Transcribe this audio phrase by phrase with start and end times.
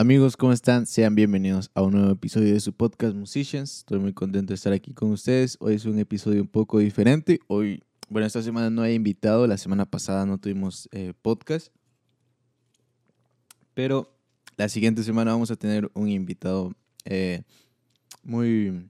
[0.00, 0.86] Amigos, ¿cómo están?
[0.86, 3.80] Sean bienvenidos a un nuevo episodio de su podcast Musicians.
[3.80, 5.58] Estoy muy contento de estar aquí con ustedes.
[5.60, 7.38] Hoy es un episodio un poco diferente.
[7.48, 9.46] Hoy, bueno, esta semana no he invitado.
[9.46, 11.68] La semana pasada no tuvimos eh, podcast.
[13.74, 14.10] Pero
[14.56, 16.72] la siguiente semana vamos a tener un invitado
[17.04, 17.42] eh,
[18.22, 18.88] muy,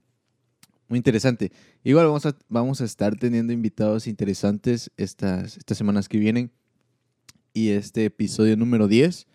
[0.87, 1.51] muy interesante.
[1.83, 6.53] Igual vamos a, vamos a estar teniendo invitados interesantes estas, estas semanas que vienen.
[7.53, 9.27] Y este episodio número 10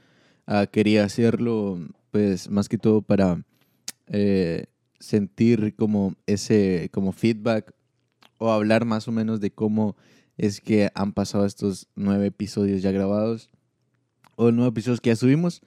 [0.46, 1.78] Ah, quería hacerlo,
[2.12, 3.42] pues, más que todo para
[4.06, 4.66] eh,
[5.00, 7.74] sentir como ese, como feedback
[8.38, 9.96] o hablar más o menos de cómo
[10.36, 13.50] es que han pasado estos nueve episodios ya grabados
[14.36, 15.62] o nueve episodios que ya subimos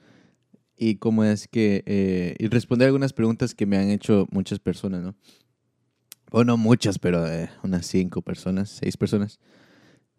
[0.78, 5.02] y cómo es que, eh, y responder algunas preguntas que me han hecho muchas personas,
[5.04, 5.16] ¿no?
[6.32, 9.40] O no muchas, pero eh, unas cinco personas, seis personas.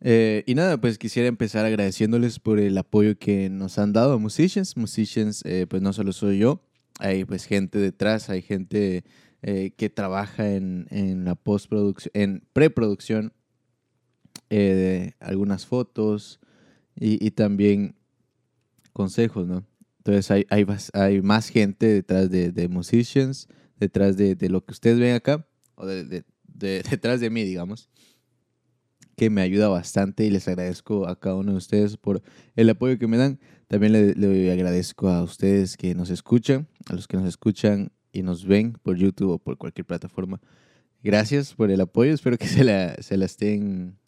[0.02, 4.18] Eh, y nada, pues quisiera empezar agradeciéndoles por el apoyo que nos han dado a
[4.18, 4.76] Musicians.
[4.76, 6.62] Musicians, eh, pues no solo soy yo,
[6.98, 9.04] hay pues gente detrás, hay gente
[9.42, 13.32] eh, que trabaja en, en la postproducción, en preproducción
[14.48, 16.40] de algunas fotos
[16.96, 17.94] y, y, también
[18.92, 19.64] consejos, ¿no?
[19.98, 23.46] Entonces hay, hay, hay más gente detrás de, de Musicians,
[23.78, 27.90] detrás de, de, lo que ustedes ven acá, o de, detrás de mí, digamos
[29.20, 32.22] que me ayuda bastante y les agradezco a cada uno de ustedes por
[32.56, 33.38] el apoyo que me dan.
[33.68, 38.46] También le, agradezco a ustedes que nos escuchan, a los que nos escuchan y nos
[38.46, 40.40] ven por YouTube o por cualquier plataforma.
[41.02, 43.98] Gracias por el apoyo, espero que se, la, se la estén,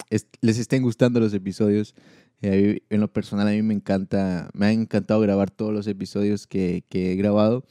[0.41, 1.95] les estén gustando los episodios.
[2.41, 6.47] Eh, en lo personal a mí me encanta, me ha encantado grabar todos los episodios
[6.47, 7.67] que, que he grabado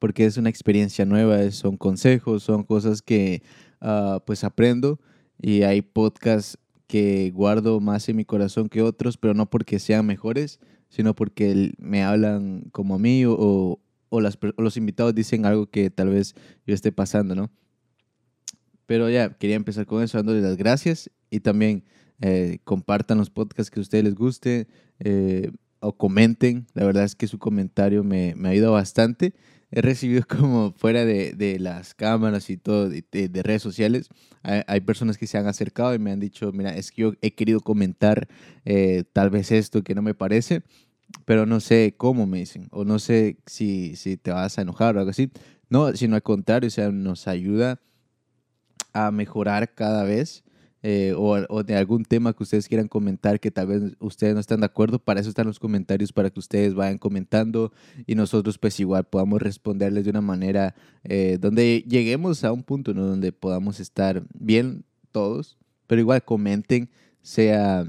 [0.00, 3.44] porque es una experiencia nueva, son consejos, son cosas que
[3.80, 4.98] uh, pues aprendo
[5.40, 10.06] y hay podcasts que guardo más en mi corazón que otros, pero no porque sean
[10.06, 15.66] mejores, sino porque me hablan como a mí o, o, las, los invitados dicen algo
[15.66, 16.34] que tal vez
[16.66, 17.50] yo esté pasando, ¿no?
[18.86, 21.82] Pero ya, quería empezar con eso, dándoles las gracias y también
[22.20, 24.68] eh, compartan los podcasts que a ustedes les guste
[25.00, 25.50] eh,
[25.80, 26.66] o comenten.
[26.72, 29.34] La verdad es que su comentario me, me ayuda bastante
[29.70, 34.08] he recibido como fuera de, de las cámaras y todo, de, de, redes sociales,
[34.42, 37.12] hay, hay, personas que se han acercado y me han dicho, mira, es que yo
[37.20, 38.28] he querido comentar
[38.64, 40.62] eh, tal vez esto que no me parece,
[41.24, 44.96] pero no sé cómo me dicen, o no sé si, si te vas a enojar
[44.96, 45.30] o algo así.
[45.68, 47.80] No, sino al contrario, o sea, nos ayuda
[48.92, 50.44] a mejorar cada vez
[50.88, 54.60] eh, o, de algún tema que ustedes quieran comentar que tal vez ustedes no están
[54.60, 57.72] de acuerdo, para eso están los comentarios, para que ustedes vayan comentando
[58.06, 62.94] y nosotros pues igual podamos responderles de una manera eh, donde lleguemos a un punto
[62.94, 63.04] ¿no?
[63.04, 65.58] donde podamos estar bien todos,
[65.88, 66.88] pero igual comenten,
[67.20, 67.84] sea...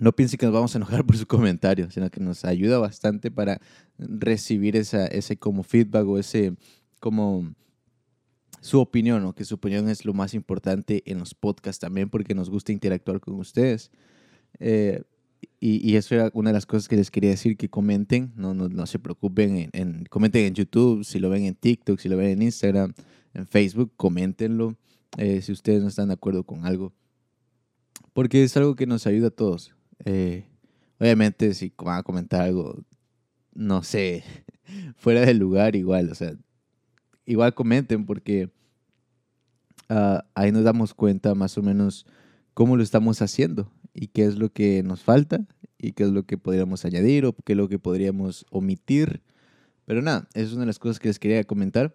[0.00, 3.30] No piensen que nos vamos a enojar por su comentario, sino que nos ayuda bastante
[3.30, 3.60] para
[3.98, 6.54] recibir esa, ese como feedback o ese
[7.00, 7.52] como
[8.60, 12.34] su opinión, o que su opinión es lo más importante en los podcasts también, porque
[12.34, 13.90] nos gusta interactuar con ustedes.
[14.58, 15.02] Eh,
[15.60, 18.54] y, y, eso era una de las cosas que les quería decir, que comenten, no,
[18.54, 22.16] no, no se preocupen, en, comenten en YouTube, si lo ven en TikTok, si lo
[22.16, 22.92] ven en Instagram,
[23.34, 24.76] en Facebook, coméntenlo
[25.16, 26.92] eh, si ustedes no están de acuerdo con algo.
[28.12, 29.74] Porque es algo que nos ayuda a todos.
[30.04, 30.44] Eh,
[30.98, 32.84] obviamente, si van a comentar algo,
[33.54, 34.24] no sé,
[34.96, 36.34] fuera del lugar, igual, o sea,
[37.28, 38.50] igual comenten porque
[39.90, 42.06] uh, ahí nos damos cuenta más o menos
[42.54, 45.46] cómo lo estamos haciendo y qué es lo que nos falta
[45.76, 49.22] y qué es lo que podríamos añadir o qué es lo que podríamos omitir.
[49.84, 51.94] Pero nada, es una de las cosas que les quería comentar.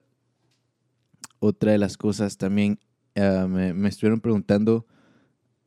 [1.40, 2.80] Otra de las cosas también
[3.16, 4.86] uh, me, me estuvieron preguntando.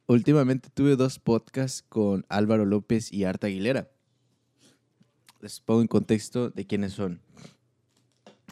[0.07, 3.91] Últimamente tuve dos podcasts con Álvaro López y Arta Aguilera.
[5.41, 7.21] Les pongo en contexto de quiénes son.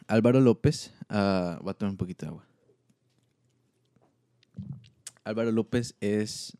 [0.06, 2.46] Álvaro López, uh, voy a tomar un poquito de agua.
[5.24, 6.56] Álvaro López es,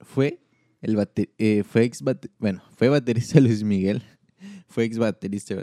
[0.00, 0.40] fue,
[0.80, 0.96] el
[1.38, 2.02] eh, fue ex
[2.38, 4.02] bueno, fue baterista Luis Miguel,
[4.68, 5.54] fue ex baterista,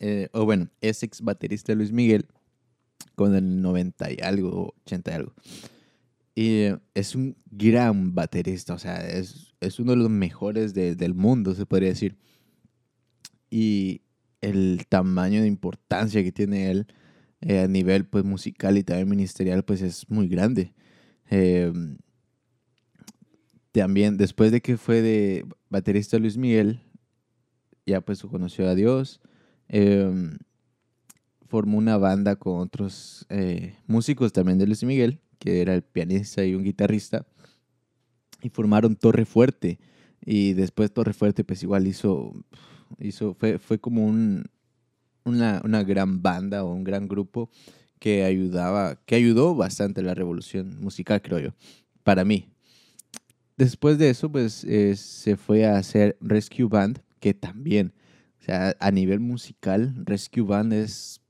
[0.00, 2.26] eh, o bueno, es ex baterista Luis Miguel
[3.14, 5.34] con el 90 y algo, 80 y algo.
[6.34, 10.96] Y eh, es un gran baterista, o sea, es, es uno de los mejores de,
[10.96, 12.16] del mundo, se podría decir.
[13.50, 14.02] Y
[14.44, 16.86] el tamaño de importancia que tiene él
[17.40, 20.74] eh, a nivel pues, musical y también ministerial pues es muy grande.
[21.30, 21.72] Eh,
[23.72, 26.80] también después de que fue de baterista Luis Miguel,
[27.86, 29.20] ya pues conoció a Dios,
[29.68, 30.10] eh,
[31.46, 33.26] formó una banda con otros
[33.86, 37.26] músicos también de Luis Miguel, que era el pianista y un guitarrista,
[38.42, 39.78] y formaron Torre Fuerte.
[40.24, 42.32] Y después Torre Fuerte pues igual hizo
[42.98, 44.44] hizo, fue, fue como un,
[45.24, 47.50] una, una gran banda o un gran grupo
[47.98, 51.50] que ayudaba, que ayudó bastante la revolución musical, creo yo,
[52.02, 52.50] para mí.
[53.56, 57.94] Después de eso, pues eh, se fue a hacer Rescue Band, que también,
[58.40, 61.20] o sea, a nivel musical, Rescue Band es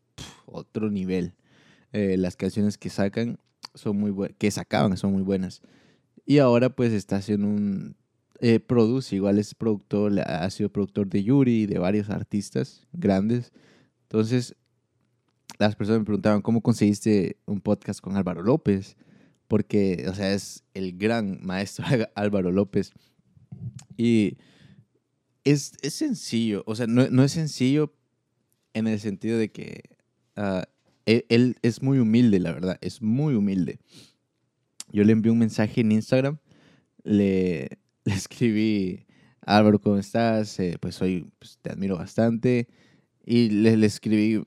[0.46, 1.34] otro nivel.
[1.92, 3.38] Eh, las canciones que sacan
[3.74, 5.62] son muy que sacaban son muy buenas.
[6.26, 7.96] Y ahora pues está haciendo un,
[8.40, 13.52] eh, produce, igual es productor, ha sido productor de Yuri de varios artistas grandes.
[14.02, 14.56] Entonces,
[15.58, 18.96] las personas me preguntaban, ¿cómo conseguiste un podcast con Álvaro López?
[19.46, 21.84] Porque, o sea, es el gran maestro
[22.14, 22.92] Álvaro López.
[23.96, 24.36] Y
[25.44, 27.94] es, es sencillo, o sea, no, no, es sencillo
[28.72, 29.82] en el sentido de que
[31.06, 33.78] él, él, es muy humilde, la verdad, es muy humilde.
[34.90, 36.38] Yo le envié un mensaje en Instagram,
[37.04, 39.06] le, le escribí,
[39.40, 40.58] Álvaro, ¿cómo estás?
[40.60, 42.68] Eh, pues hoy pues, te admiro bastante.
[43.24, 44.42] Y le, le escribí,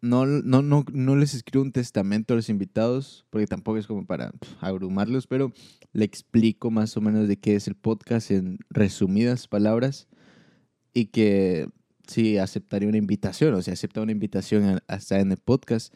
[0.00, 4.06] no, no, no, no les escribo un testamento a los invitados, porque tampoco es como
[4.06, 5.52] para abrumarlos, pero
[5.92, 10.08] le explico más o menos de qué es el podcast en resumidas palabras
[10.92, 11.68] y que
[12.06, 15.94] sí aceptaría una invitación, o sea, acepta una invitación hasta en el podcast.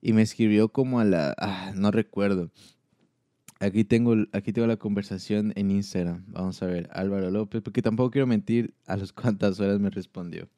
[0.00, 2.50] Y me escribió como a la, ah, no recuerdo,
[3.64, 6.22] Aquí tengo, aquí tengo la conversación en Instagram.
[6.26, 10.50] Vamos a ver, Álvaro López, porque tampoco quiero mentir a las cuantas horas me respondió.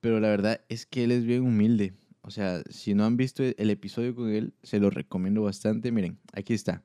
[0.00, 1.92] Pero la verdad es que él es bien humilde.
[2.22, 5.92] O sea, si no han visto el episodio con él, se lo recomiendo bastante.
[5.92, 6.84] Miren, aquí está.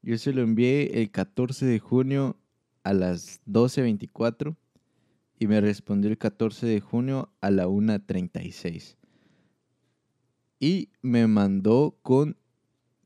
[0.00, 2.38] Yo se lo envié el 14 de junio
[2.84, 4.56] a las 12.24
[5.38, 8.96] y me respondió el 14 de junio a la 1.36.
[10.58, 12.38] Y me mandó con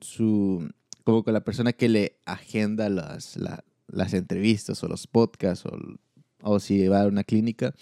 [0.00, 0.68] su,
[1.04, 3.38] como con la persona que le agenda las,
[3.86, 5.78] las entrevistas o los podcasts o,
[6.42, 7.74] o, si va a una clínica,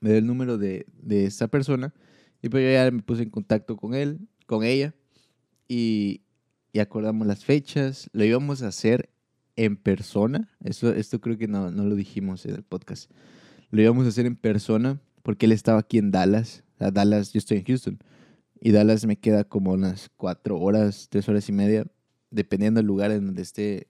[0.00, 1.94] me dio el número de, de esa persona
[2.42, 4.94] y pues yo ya me puse en contacto con él, con ella
[5.68, 6.22] y,
[6.72, 9.10] y acordamos las fechas, lo íbamos a hacer
[9.56, 13.10] en persona, eso, esto creo que no, no lo dijimos en el podcast,
[13.70, 17.38] lo íbamos a hacer en persona porque él estaba aquí en Dallas, o Dallas, yo
[17.38, 17.98] estoy en Houston,
[18.64, 21.84] y Dallas me queda como unas cuatro horas, tres horas y media,
[22.30, 23.88] dependiendo del lugar en donde esté,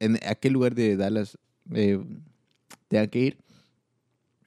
[0.00, 1.36] en a qué lugar de Dallas
[1.74, 2.02] eh,
[2.88, 3.38] tenga que ir.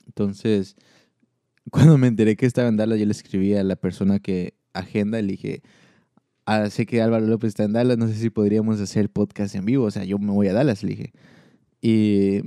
[0.07, 0.75] Entonces,
[1.69, 5.21] cuando me enteré que estaba en Dallas, yo le escribí a la persona que agenda,
[5.21, 5.61] le dije,
[6.45, 9.65] ah, sé que Álvaro López está en Dallas, no sé si podríamos hacer podcast en
[9.65, 11.13] vivo, o sea, yo me voy a Dallas, le dije.
[11.79, 12.41] Y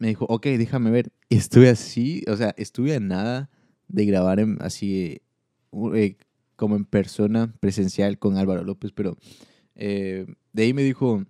[0.00, 1.12] me dijo, ok, déjame ver.
[1.28, 3.48] Y estuve así, o sea, estuve a nada
[3.86, 5.20] de grabar en, así
[5.94, 6.16] eh,
[6.58, 9.16] como en persona, presencial con Álvaro López, pero
[9.76, 11.24] eh, de ahí me dijo,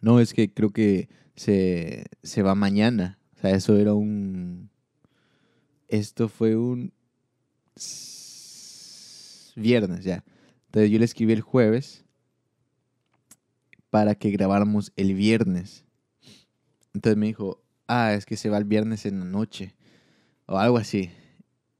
[0.00, 3.18] no, es que creo que se, se va mañana.
[3.36, 4.70] O sea, eso era un...
[5.88, 6.90] Esto fue un
[9.56, 10.24] viernes ya.
[10.68, 12.06] Entonces yo le escribí el jueves
[13.90, 15.84] para que grabáramos el viernes.
[16.94, 19.74] Entonces me dijo, ah, es que se va el viernes en la noche.
[20.46, 21.10] O algo así.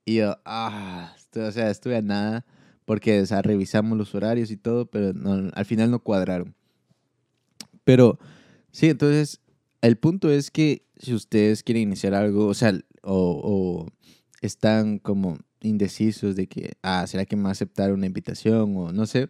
[0.04, 2.44] Y yo, ah, o sea, estuve a nada
[2.84, 5.12] porque, revisamos los horarios y todo, pero
[5.54, 6.56] al final no cuadraron.
[7.84, 8.18] Pero,
[8.72, 9.40] sí, entonces,
[9.80, 13.86] el punto es que si ustedes quieren iniciar algo, o sea, o,
[14.42, 18.76] están como indecisos de que, ah, ¿será que me va a aceptar una invitación?
[18.76, 19.28] O no sé,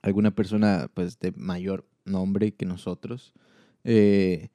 [0.00, 3.34] alguna persona, pues, de mayor nombre que nosotros,
[3.84, 4.48] eh,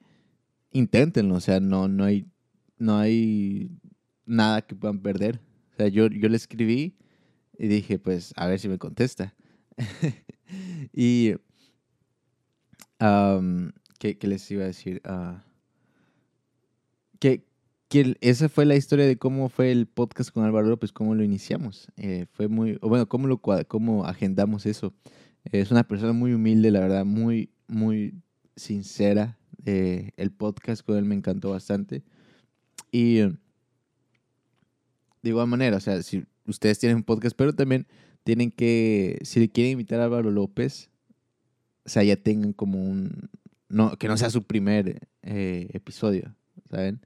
[0.72, 2.26] inténtenlo, o sea, no, no hay,
[2.78, 3.70] no hay
[4.26, 5.40] nada que puedan perder.
[5.72, 6.96] O sea, yo, yo le escribí
[7.58, 9.34] y dije, pues, a ver si me contesta.
[10.92, 11.34] y,
[13.98, 15.00] ¿qué, les iba a decir?
[15.04, 15.44] Ah,
[17.18, 17.44] que,
[17.88, 21.24] que esa fue la historia de cómo fue el podcast con Álvaro López, cómo lo
[21.24, 21.88] iniciamos.
[21.96, 24.94] Eh, fue muy, bueno, cómo, lo, cómo agendamos eso.
[25.44, 28.14] es una persona muy humilde, la verdad, muy, muy
[28.56, 29.38] sincera.
[29.64, 32.02] Eh, el podcast con él me encantó bastante.
[32.90, 33.20] Y
[35.22, 37.86] de igual manera, o sea, si ustedes tienen un podcast, pero también
[38.24, 40.90] tienen que, si le quieren invitar a Álvaro López,
[41.84, 43.30] o sea, ya tengan como un,
[43.68, 46.34] no, que no sea su primer eh, episodio,
[46.70, 47.00] ¿saben?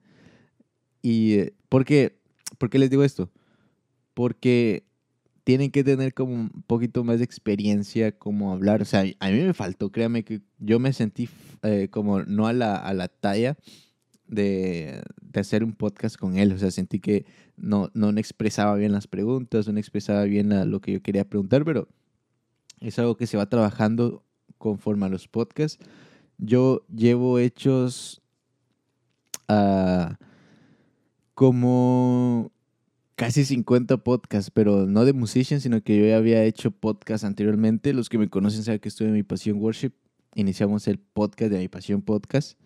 [1.03, 2.19] Y, eh, ¿por qué?
[2.59, 3.31] ¿por qué les digo esto?
[4.15, 4.85] Porque
[5.45, 8.83] tienen que tener como un poquito más de experiencia como hablar.
[8.83, 11.29] O sea, a mí me faltó, créame que yo me sentí
[11.63, 13.57] eh, como no a la, a la talla
[14.27, 16.53] de, de, hacer un podcast con él.
[16.53, 20.93] O sea, sentí que no, no expresaba bien las preguntas, no expresaba bien lo que
[20.93, 21.89] yo quería preguntar, pero
[22.81, 24.23] es algo que se va trabajando
[24.59, 25.79] conforme a los podcasts.
[26.39, 28.23] Yo llevo hechos
[29.49, 30.15] uh,
[31.35, 32.53] como
[33.15, 37.95] casi 50 podcasts, pero no de musician, sino que yo ya había hecho podcasts anteriormente.
[37.95, 39.93] Los que me conocen saben que estuve en Mi Pasión Worship.
[40.35, 42.59] Iniciamos el podcast de Mi Pasión Podcast.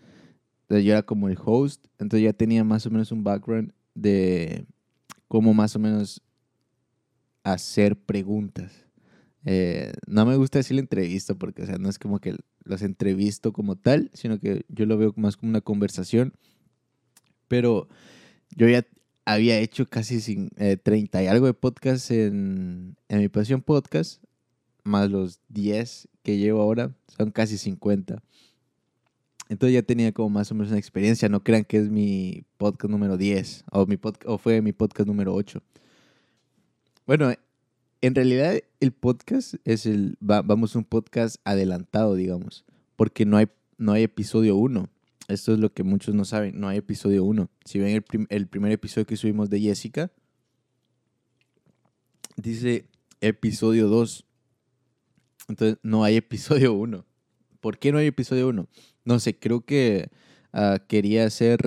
[0.63, 4.67] Entonces yo era como el host, entonces ya tenía más o menos un background de
[5.31, 6.23] cómo más o menos
[7.45, 8.73] hacer preguntas.
[9.45, 12.35] Eh, no me gusta decir la entrevista porque, o sea, no es como que
[12.65, 16.33] los entrevisto como tal, sino que yo lo veo más como una conversación.
[17.47, 17.87] Pero
[18.57, 18.85] yo ya
[19.25, 20.51] había hecho casi sin,
[20.83, 24.21] 30 eh, y algo de podcasts en, en mi pasión podcast,
[24.83, 28.21] más los 10 que llevo ahora, son casi 50.
[29.51, 31.29] Entonces ya tenía como más o menos una experiencia.
[31.29, 35.35] No crean que es mi podcast número 10 o, mi o fue mi podcast número
[35.35, 35.61] 8.
[37.05, 37.33] Bueno,
[38.01, 42.65] en realidad el podcast es el, vamos, un podcast adelantado, digamos,
[42.95, 44.89] porque no hay, no hay episodio 1.
[45.27, 47.51] Esto es lo que muchos no saben, no hay episodio 1.
[47.65, 50.13] Si ven el, el primer episodio que subimos de Jessica,
[52.37, 52.85] dice
[53.21, 54.25] episodio 2.
[55.49, 57.05] Entonces no hay episodio 1.
[57.61, 58.69] ¿Por qué no hay episodio 1?
[59.05, 60.09] No sé, creo que
[60.53, 61.61] ah, quería hacer...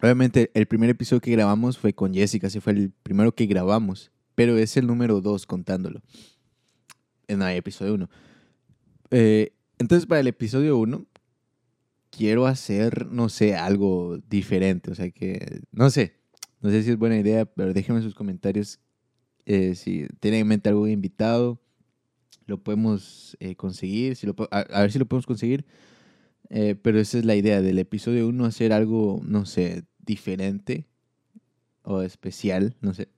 [0.00, 4.10] Obviamente el primer episodio que grabamos fue con Jessica, ese fue el primero que grabamos
[4.34, 6.00] pero es el número 2 contándolo.
[7.28, 8.10] En el episodio 1.
[9.10, 11.06] Eh, entonces, para el episodio 1,
[12.10, 14.90] quiero hacer, no sé, algo diferente.
[14.90, 16.16] O sea que, no sé,
[16.60, 18.80] no sé si es buena idea, pero déjenme en sus comentarios
[19.44, 21.60] eh, si tienen en mente algún invitado.
[22.46, 25.64] Lo podemos eh, conseguir, si lo, a, ver si lo podemos conseguir.
[26.82, 30.86] Pero esa es la idea del episodio 1, hacer algo, no sé, diferente
[31.82, 33.08] o especial, no sé.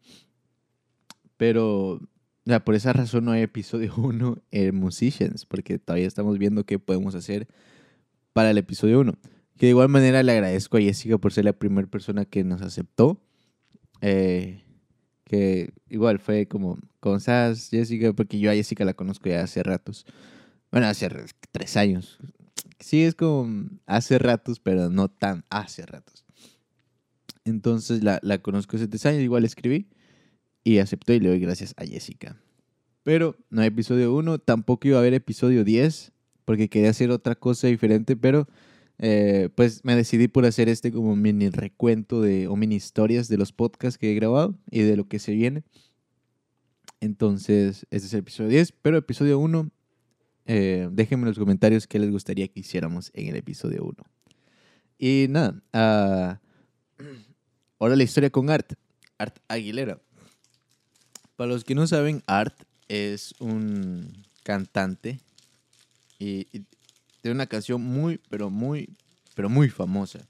[1.37, 2.01] Pero
[2.65, 7.15] por esa razón no hay episodio 1 en Musicians, porque todavía estamos viendo qué podemos
[7.15, 7.49] hacer
[8.33, 9.15] para el episodio 1.
[9.57, 12.61] Que de igual manera le agradezco a Jessica por ser la primera persona que nos
[12.61, 13.21] aceptó.
[14.01, 14.65] Eh,
[15.25, 18.13] que igual fue como, ¿cómo estás, Jessica?
[18.13, 20.07] Porque yo a Jessica la conozco ya hace ratos.
[20.71, 21.09] Bueno, hace
[21.53, 22.19] tres años.
[22.79, 26.25] Sí, es como hace ratos, pero no tan hace ratos.
[27.45, 29.89] Entonces la, la conozco hace tres años, igual escribí
[30.65, 32.37] y aceptó y le doy gracias a Jessica.
[33.03, 36.13] Pero no hay episodio 1, tampoco iba a haber episodio 10
[36.45, 38.49] porque quería hacer otra cosa diferente, pero
[38.99, 43.37] eh, pues me decidí por hacer este como mini recuento de, o mini historias de
[43.37, 45.65] los podcasts que he grabado y de lo que se viene.
[47.01, 49.71] Entonces, este es el episodio 10, pero episodio 1,
[50.47, 53.95] eh, déjenme en los comentarios qué les gustaría que hiciéramos en el episodio 1.
[54.99, 56.41] Y nada,
[57.01, 57.03] uh,
[57.79, 58.75] ahora la historia con Art,
[59.19, 60.01] Art Aguilera.
[61.37, 62.55] Para los que no saben, Art
[62.89, 65.21] es un cantante
[66.19, 66.45] y,
[67.21, 68.95] tiene una canción muy, pero muy,
[69.35, 70.29] pero muy famosa.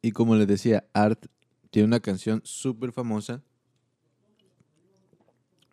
[0.00, 1.26] Y como les decía, Art
[1.70, 3.42] tiene una canción súper famosa,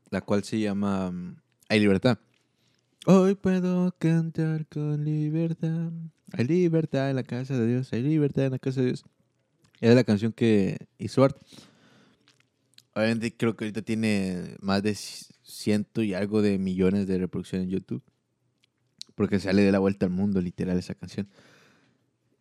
[0.10, 1.38] la cual se llama mm,
[1.70, 2.18] Hay libertad.
[3.06, 5.90] Hoy puedo cantar con libertad.
[6.34, 7.94] Hay libertad en la casa de Dios.
[7.94, 9.06] Hay libertad en la casa de Dios.
[9.80, 11.38] Es la canción que hizo Art.
[12.94, 17.72] Obviamente creo que ahorita tiene más de ciento y algo de millones de reproducciones en
[17.72, 18.04] YouTube.
[19.16, 21.30] Porque sale de la vuelta al mundo, literal, esa canción.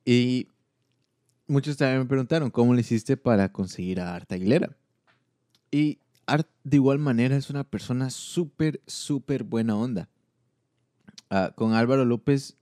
[0.05, 0.49] Y
[1.47, 4.77] muchos también me preguntaron, ¿cómo le hiciste para conseguir a Art Aguilera?
[5.71, 10.09] Y Art, de igual manera, es una persona súper, súper buena onda.
[11.31, 12.57] Ah, con Álvaro López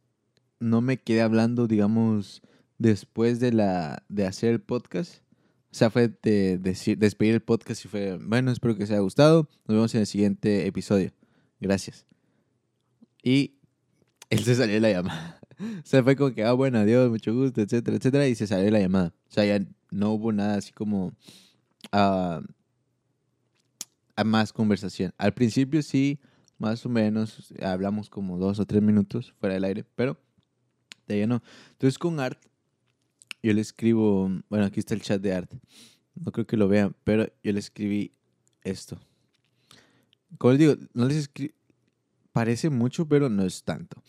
[0.59, 2.43] no me quedé hablando, digamos,
[2.79, 5.23] después de, la, de hacer el podcast
[5.77, 9.47] o sea, fue de, despedir el podcast y fue, bueno, espero que os haya gustado.
[9.67, 11.13] Nos vemos en el siguiente episodio.
[11.61, 12.07] Gracias.
[13.23, 13.59] Y
[14.31, 15.41] él se salió de la llamada.
[15.59, 18.27] O sea, fue como que, ah, bueno, adiós, mucho gusto, etcétera, etcétera.
[18.27, 19.15] Y se salió de la llamada.
[19.29, 21.13] O sea, ya no hubo nada así como
[21.93, 22.41] a
[24.25, 25.13] más conversación.
[25.19, 26.21] Al principio sí,
[26.59, 30.19] más o menos, hablamos como dos o tres minutos fuera del aire, pero
[31.07, 31.43] de ahí no.
[31.73, 32.41] Entonces con Art
[33.43, 35.61] yo le escribo, bueno, aquí está el chat de arte.
[36.15, 38.13] No creo que lo vean, pero yo le escribí
[38.63, 38.99] esto.
[40.39, 41.55] Como les digo, no les escribí,
[42.33, 44.03] parece mucho, pero no es tanto.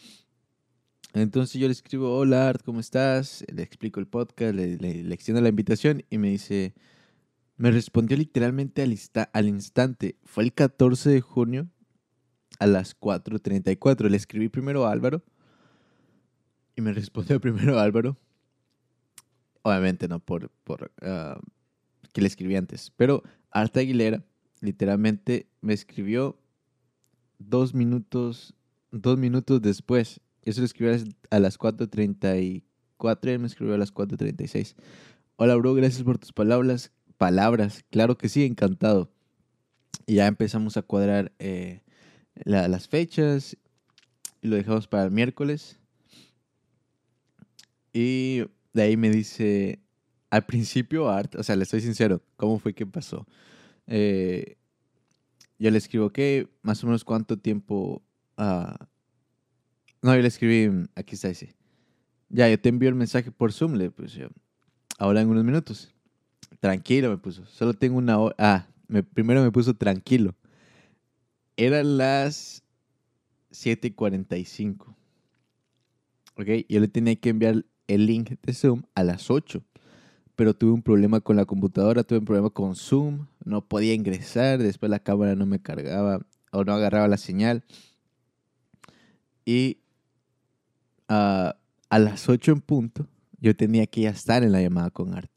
[1.13, 3.45] Entonces yo le escribo, hola Art, ¿cómo estás?
[3.53, 6.73] Le explico el podcast, le, le, extiendo la invitación y me dice,
[7.57, 8.97] me respondió literalmente al,
[9.33, 10.17] al instante.
[10.23, 11.69] Fue el 14 de junio
[12.59, 14.09] a las 4.34.
[14.09, 15.23] Le escribí primero a Álvaro
[16.75, 18.17] y me respondió primero a Álvaro
[19.67, 21.41] Obviamente no por, por ah,
[22.13, 22.93] que le escribí antes.
[22.95, 24.23] Pero Arta Aguilera
[24.61, 26.39] literalmente me escribió
[27.37, 28.53] dos minutos,
[28.91, 30.21] dos minutos después.
[30.43, 30.95] Eso lo escribió
[31.29, 32.63] a las 4.34
[33.25, 34.75] y él me escribió a las 4.36.
[35.35, 36.93] Hola, bro, gracias por tus palabras.
[37.17, 37.83] palabras.
[37.89, 39.11] Claro que sí, encantado.
[40.05, 41.81] Y ya empezamos a cuadrar eh,
[42.45, 43.57] las fechas
[44.41, 45.79] y lo dejamos para el miércoles.
[47.93, 49.79] Y de ahí me dice,
[50.29, 53.25] al principio, Art, o sea, le estoy sincero, ¿cómo fue que pasó?
[53.87, 54.57] Eh,
[55.57, 56.47] yo le escribo, ¿qué?
[56.61, 58.03] Más o menos cuánto tiempo...
[58.37, 58.87] ah,
[60.01, 61.55] no, yo le escribí, aquí está ese.
[62.29, 64.27] Ya, yo te envío el mensaje por Zoom, le puse.
[64.99, 65.93] Ahora en unos minutos.
[66.59, 67.45] Tranquilo, me puso.
[67.45, 68.35] Solo tengo una hora.
[68.37, 70.35] Ah, me- primero me puso tranquilo.
[71.57, 72.63] Eran las
[73.51, 74.95] 7:45.
[76.35, 79.63] Ok, yo le tenía que enviar el link de Zoom a las 8.
[80.35, 83.25] Pero tuve un problema con la computadora, tuve un problema con Zoom.
[83.43, 84.59] No podía ingresar.
[84.59, 86.19] Después la cámara no me cargaba
[86.51, 87.65] o no agarraba la señal.
[89.43, 89.79] Y
[91.07, 91.57] ah,
[91.89, 93.07] a las 8 en punto,
[93.39, 95.31] yo tenía que ya estar en la llamada con Art.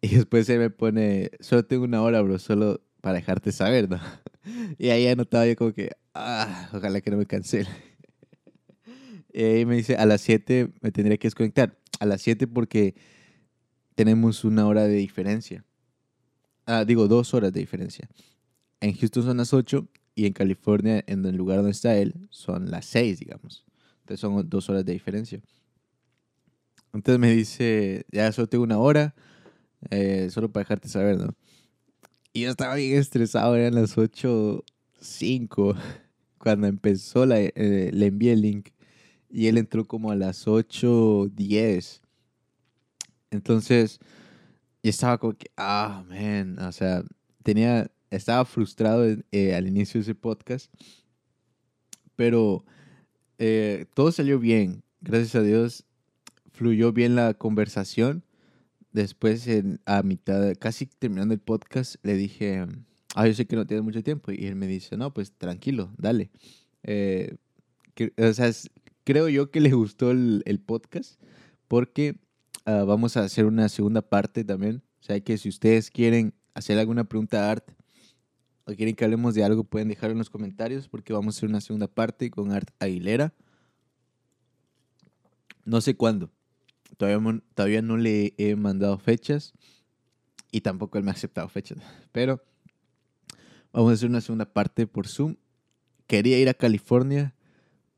[0.00, 4.00] Y después se me pone, solo tengo una hora, bro, solo para dejarte saber, ¿no?
[4.78, 7.68] Y ahí anotaba yo como que, ah, ojalá que no me cancele.
[9.32, 11.76] Y ahí me dice, a las 7 me tendría que desconectar.
[12.00, 12.94] A las 7 porque
[13.94, 15.62] tenemos una hora de diferencia.
[16.64, 18.08] Ah, digo, dos horas de diferencia.
[18.80, 22.70] En Houston son las 8 y en California, en el lugar donde está él, son
[22.70, 23.66] las 6, digamos.
[24.00, 25.42] Entonces son dos horas de diferencia.
[26.94, 29.14] Entonces me dice, ya solo tengo una hora,
[29.90, 31.34] eh, solo para dejarte saber, ¿no?
[32.36, 35.74] Y yo estaba bien estresado, eran las 8.05
[36.38, 38.68] cuando empezó, la, eh, le envié el link
[39.30, 42.02] y él entró como a las 8.10.
[43.30, 44.00] Entonces,
[44.82, 47.02] yo estaba como que, ah, man, o sea,
[47.42, 50.70] tenía, estaba frustrado eh, al inicio de ese podcast,
[52.16, 52.66] pero
[53.38, 55.84] eh, todo salió bien, gracias a Dios,
[56.52, 58.25] fluyó bien la conversación.
[58.96, 59.46] Después,
[59.84, 62.64] a mitad, casi terminando el podcast, le dije,
[63.14, 64.32] ah, yo sé que no tienes mucho tiempo.
[64.32, 66.30] Y él me dice, no, pues tranquilo, dale.
[66.82, 67.36] Eh,
[68.16, 68.50] o sea,
[69.04, 71.20] creo yo que le gustó el, el podcast
[71.68, 72.18] porque
[72.64, 74.82] ah, vamos a hacer una segunda parte también.
[75.02, 77.70] O sea, que si ustedes quieren hacer alguna pregunta a Art
[78.64, 81.50] o quieren que hablemos de algo, pueden dejarlo en los comentarios porque vamos a hacer
[81.50, 83.34] una segunda parte con Art Aguilera.
[85.66, 86.30] No sé cuándo.
[86.96, 89.52] Todavía, todavía no le he mandado fechas
[90.50, 91.78] y tampoco él me ha aceptado fechas.
[92.12, 92.42] Pero
[93.72, 95.36] vamos a hacer una segunda parte por Zoom.
[96.06, 97.34] Quería ir a California,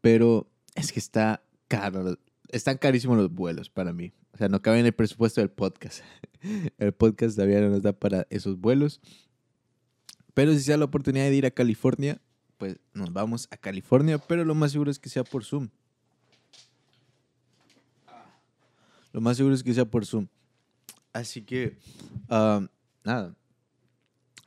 [0.01, 2.17] pero es que está caro.
[2.49, 4.13] Están carísimos los vuelos para mí.
[4.33, 6.01] O sea, no cabe en el presupuesto del podcast.
[6.79, 9.01] El podcast todavía no nos da para esos vuelos.
[10.33, 12.21] Pero si se da la oportunidad de ir a California,
[12.57, 14.19] pues nos vamos a California.
[14.19, 15.69] Pero lo más seguro es que sea por Zoom.
[19.19, 20.29] Lo más seguro es que sea por Zoom.
[21.13, 21.77] Así que,
[22.29, 22.65] ah,
[23.03, 23.35] nada.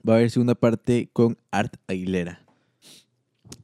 [0.08, 2.42] Va a haber segunda parte con Art Aguilera.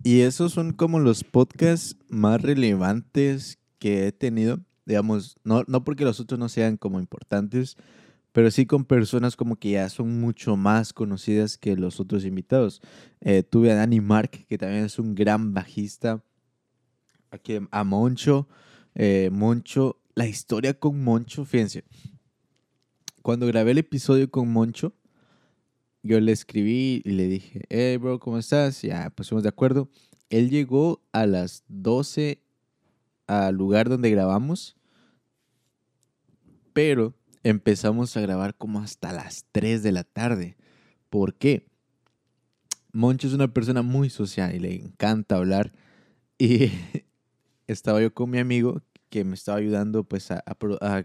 [0.03, 4.59] Y esos son como los podcasts más relevantes que he tenido.
[4.85, 7.77] Digamos, no, no porque los otros no sean como importantes,
[8.33, 12.81] pero sí con personas como que ya son mucho más conocidas que los otros invitados.
[13.21, 16.21] Eh, tuve a Danny Mark, que también es un gran bajista.
[17.31, 18.49] Aquí a Moncho.
[18.93, 21.83] Eh, Moncho, la historia con Moncho, fíjense.
[23.21, 24.95] Cuando grabé el episodio con Moncho,
[26.01, 28.81] yo le escribí y le dije, hey bro, ¿cómo estás?
[28.81, 29.91] Ya, pusimos de acuerdo.
[30.31, 32.41] Él llegó a las 12
[33.27, 34.75] al lugar donde grabamos,
[36.73, 40.57] pero empezamos a grabar como hasta las 3 de la tarde.
[41.11, 41.67] ¿Por qué?
[42.91, 45.73] Moncho es una persona muy social y le encanta hablar.
[46.39, 46.71] Y
[47.67, 50.43] estaba yo con mi amigo que me estaba ayudando pues a,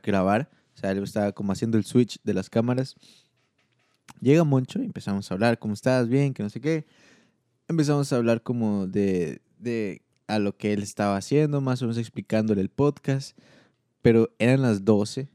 [0.02, 0.50] grabar.
[0.74, 2.96] O sea, él estaba como haciendo el switch de las cámaras.
[4.20, 6.08] Llega Moncho y empezamos a hablar, ¿cómo estás?
[6.08, 6.86] Bien, que no sé qué.
[7.68, 11.98] Empezamos a hablar como de, de a lo que él estaba haciendo, más o menos
[11.98, 13.38] explicándole el podcast.
[14.00, 15.28] Pero eran las 12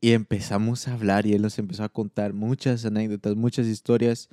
[0.00, 4.28] y empezamos a hablar y él nos empezó a contar muchas anécdotas, muchas historias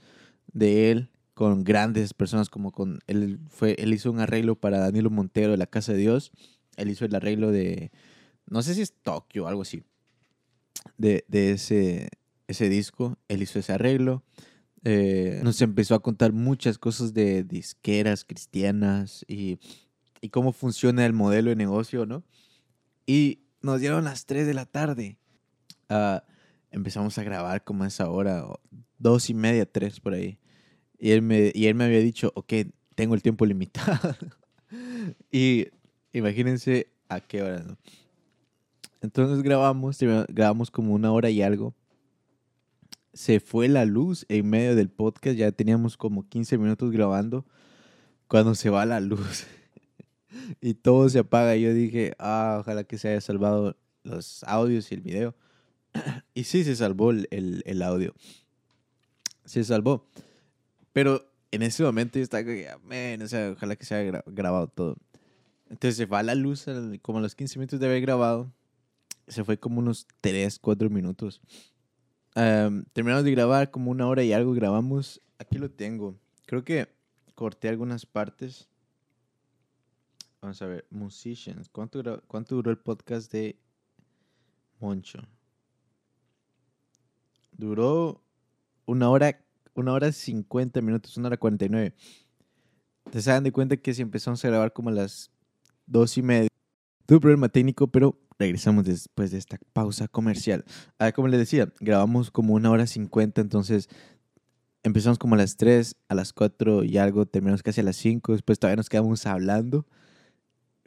[0.51, 5.09] de él con grandes personas como con él fue él hizo un arreglo para Danilo
[5.09, 6.31] Montero de la Casa de Dios.
[6.77, 7.91] Él hizo el arreglo de
[8.45, 9.83] no sé si es Tokio o algo así.
[10.97, 12.09] De, de ese
[12.47, 14.23] ese disco, él hizo ese arreglo.
[14.83, 19.59] Eh, nos empezó a contar muchas cosas de disqueras cristianas y,
[20.21, 22.23] y cómo funciona el modelo de negocio, ¿no?
[23.05, 25.17] Y nos dieron las 3 de la tarde.
[25.89, 26.23] Ah,
[26.71, 28.45] empezamos a grabar como a esa hora,
[28.97, 30.37] dos y media, tres por ahí.
[30.97, 32.53] Y él me, y él me había dicho, ok,
[32.95, 34.15] tengo el tiempo limitado.
[35.31, 35.67] y
[36.13, 37.77] imagínense a qué hora, ¿no?
[39.01, 39.99] Entonces grabamos,
[40.29, 41.75] grabamos como una hora y algo.
[43.11, 45.35] se fue la luz en medio del podcast.
[45.35, 47.45] Ya teníamos como 15 minutos grabando
[48.27, 49.45] cuando se va la luz
[50.61, 51.55] y todo se apaga.
[51.57, 55.35] Yo dije, ah, ojalá que se haya salvado los audios y el video.
[56.33, 58.13] y sí, se salvó el, audio.
[59.43, 60.07] Se salvó.
[60.93, 64.97] Pero en ese momento yo estaba como, o sea, ojalá que se haya grabado todo.
[65.73, 66.67] Entonces se va la luz
[67.01, 68.53] como a los 15 minutos de haber grabado.
[69.27, 71.41] Se fue como unos 3, 4 minutos.
[72.33, 75.19] terminamos de grabar como una hora y algo grabamos.
[75.39, 76.15] Aquí lo tengo.
[76.45, 76.93] Creo que
[77.33, 78.69] corté algunas partes.
[80.41, 81.69] Vamos a ver, Musicians.
[81.69, 83.57] ¿Cuánto cuánto duró el podcast de
[84.79, 85.23] Moncho?
[87.51, 88.21] Duró
[88.85, 91.95] una hora, una hora 50 minutos, una hora 49.
[93.09, 95.32] Te se dan de cuenta que si empezamos a grabar como a las
[95.85, 96.49] dos y media.
[97.05, 100.63] Tuve problema técnico, pero regresamos después de esta pausa comercial.
[100.99, 103.89] Ah, como les decía, grabamos como una hora 50, entonces
[104.83, 108.33] empezamos como a las 3, a las 4 y algo, terminamos casi a las 5,
[108.33, 109.87] después todavía nos quedamos hablando,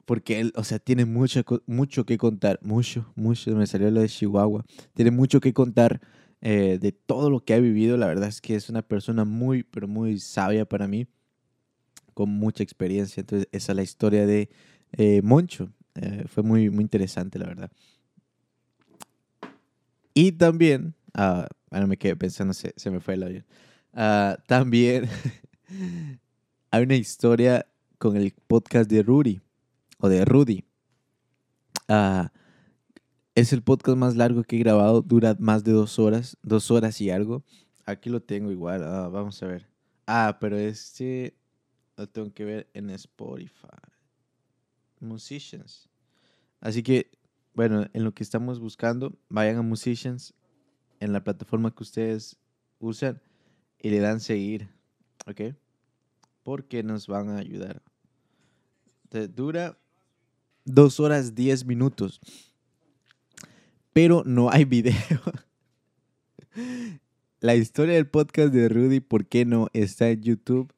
[0.05, 4.09] porque él, o sea, tiene mucho, mucho que contar, mucho, mucho, me salió lo de
[4.09, 6.01] Chihuahua, tiene mucho que contar
[6.43, 9.63] eh, de todo lo que ha vivido, la verdad es que es una persona muy,
[9.63, 11.07] pero muy sabia para mí,
[12.13, 14.51] con mucha experiencia, entonces esa es la historia de
[14.93, 17.71] eh, Moncho, eh, fue muy, muy interesante, la verdad.
[20.15, 23.45] Y también, ah, me quedé pensando, se, se me fue el avión.
[23.93, 25.09] Ah, también
[26.71, 27.67] hay una historia
[27.99, 29.41] con el podcast de Rudy
[29.99, 30.65] o de Rudy.
[31.89, 32.33] Ah,
[33.35, 37.01] es el podcast más largo que he grabado, dura más de dos horas, dos horas
[37.01, 37.45] y algo.
[37.85, 39.67] Aquí lo tengo igual, ah, vamos a ver.
[40.07, 41.35] Ah, pero este
[41.97, 43.69] lo tengo que ver en Spotify.
[45.01, 45.89] Musicians.
[46.61, 47.11] Así que,
[47.55, 50.35] bueno, en lo que estamos buscando, vayan a Musicians
[51.01, 52.39] en la plataforma que ustedes
[52.79, 53.21] usan
[53.81, 54.69] y le dan seguir,
[55.27, 55.55] ¿ok?
[56.43, 57.83] Porque nos van a ayudar.
[59.35, 59.79] dura
[60.65, 62.21] dos horas diez minutos,
[63.93, 65.21] pero no hay video.
[67.41, 70.73] La historia del podcast de Rudy, ¿por qué no está en YouTube?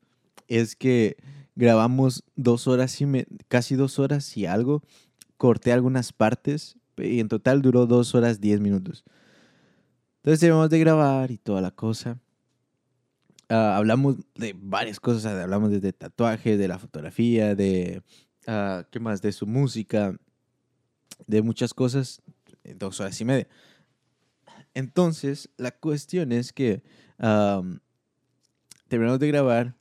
[0.49, 1.17] Es que
[1.59, 3.07] grabamos dos horas y
[3.49, 4.81] casi dos horas y algo.
[5.37, 9.05] Corté algunas partes y en total duró dos horas diez minutos.
[10.19, 12.21] Entonces debemos de grabar y toda la cosa.
[13.49, 18.03] Ah, hablamos de varias cosas, hablamos de, tatuaje, de la fotografía, de,
[18.47, 19.21] uh, ¿qué más?
[19.21, 20.17] De su música,
[21.27, 22.23] de muchas cosas,
[22.77, 23.49] dos horas y media.
[24.75, 26.85] Entonces, la cuestión es que
[28.87, 29.78] terminamos de grabar,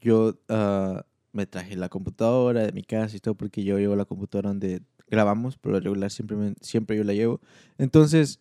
[0.00, 4.04] yo ah, me traje la computadora de mi casa y todo, porque yo llevo la
[4.04, 7.40] computadora donde grabamos, pero regular siempre, siempre yo la llevo.
[7.78, 8.40] Entonces,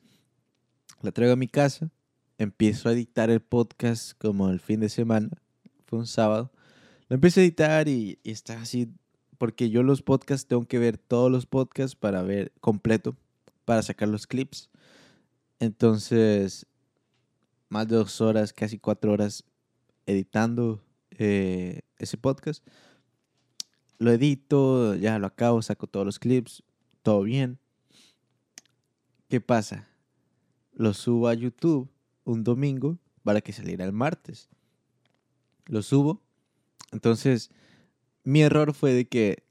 [1.01, 1.91] la traigo a mi casa
[2.37, 5.29] empiezo a editar el podcast como el fin de semana,
[5.85, 6.51] fue un sábado.
[7.09, 8.89] Lo empiezo a editar y, está así,
[9.37, 13.15] porque yo los podcasts tengo que ver todos los podcasts para ver completo,
[13.65, 14.69] para sacar los clips.
[15.59, 16.67] Entonces,
[17.69, 19.43] más de dos horas, casi cuatro horas
[20.05, 22.65] editando eh, ese podcast.
[23.99, 26.63] Lo edito, ya lo acabo, saco todos los clips,
[27.01, 27.59] todo bien.
[29.27, 29.87] ¿Qué pasa?
[30.73, 31.89] Lo subo a YouTube
[32.23, 34.49] un domingo para que saliera el martes.
[35.65, 36.21] Lo subo.
[36.91, 37.49] Entonces,
[38.23, 39.43] mi error fue de que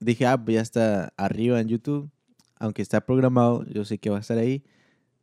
[0.00, 2.10] dije, ah, pues ya está arriba en YouTube.
[2.58, 4.64] Aunque está programado, yo sé que va a estar ahí.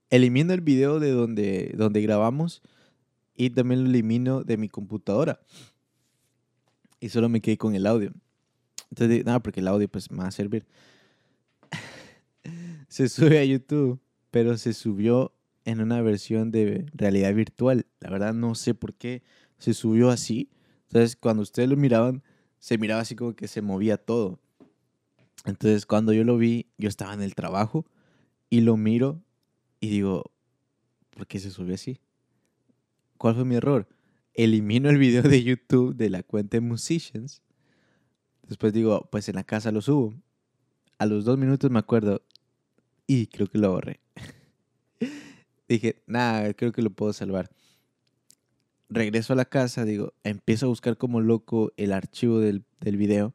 [0.10, 2.62] Elimino el video de donde, donde grabamos
[3.36, 5.42] y también lo elimino de mi computadora.
[7.02, 8.14] Y solo me quedé con el audio.
[8.90, 10.66] Entonces, nada, porque el audio pues me va a servir.
[12.88, 15.34] se sube a YouTube, pero se subió
[15.66, 17.86] en una versión de realidad virtual.
[18.00, 19.24] La verdad no sé por qué
[19.58, 20.50] se subió así.
[20.84, 22.24] Entonces cuando ustedes lo miraban,
[22.60, 24.40] se miraba así como que se movía todo.
[25.46, 27.86] Entonces cuando yo lo vi, yo estaba en el trabajo
[28.50, 29.22] y lo miro
[29.80, 30.32] y digo,
[31.12, 32.00] ¿por qué se subió así?
[33.18, 33.88] ¿Cuál fue mi error?
[34.34, 37.42] Elimino el video de YouTube de la cuenta de Musicians.
[38.48, 40.14] Después digo, pues en la casa lo subo.
[40.98, 42.22] A los dos minutos me acuerdo
[43.08, 44.00] y creo que lo borré.
[45.68, 47.50] Dije, nada, creo que lo puedo salvar.
[48.90, 53.34] Regreso a la casa, digo, empiezo a buscar como loco el archivo del, del video.